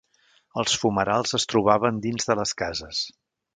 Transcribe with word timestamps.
Els 0.61 0.77
fumerals 0.83 1.37
es 1.39 1.45
trobaven 1.53 2.01
dins 2.09 2.29
de 2.33 2.39
les 2.43 2.57
cases. 2.65 3.07